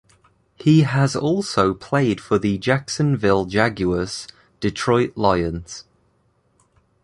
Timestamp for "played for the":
1.75-2.57